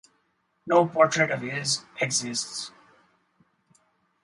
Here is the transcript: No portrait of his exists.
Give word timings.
No 0.65 0.87
portrait 0.87 1.29
of 1.29 1.41
his 1.41 1.85
exists. 1.99 2.71